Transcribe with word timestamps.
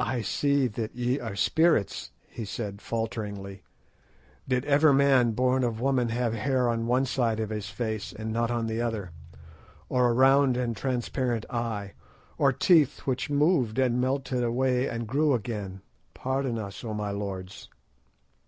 "I 0.00 0.20
see 0.22 0.66
that 0.66 0.96
ye 0.96 1.20
are 1.20 1.36
spirits," 1.36 2.10
he 2.28 2.44
said 2.44 2.82
falteringly; 2.82 3.62
"did 4.48 4.64
ever 4.64 4.92
man 4.92 5.30
born 5.30 5.62
of 5.62 5.80
woman 5.80 6.08
have 6.08 6.34
hair 6.34 6.68
on 6.68 6.88
one 6.88 7.04
side 7.06 7.38
of 7.38 7.50
his 7.50 7.70
face 7.70 8.12
and 8.12 8.32
not 8.32 8.50
on 8.50 8.66
the 8.66 8.82
other, 8.82 9.12
or 9.88 10.08
a 10.08 10.12
round 10.12 10.56
and 10.56 10.76
transparent 10.76 11.46
eye, 11.50 11.92
or 12.36 12.52
teeth 12.52 13.06
which 13.06 13.30
moved 13.30 13.78
and 13.78 14.00
melted 14.00 14.42
away 14.42 14.88
and 14.88 15.06
grew 15.06 15.32
again? 15.34 15.82
Pardon 16.14 16.58
us, 16.58 16.82
O 16.82 16.92
my 16.92 17.12
lords." 17.12 17.68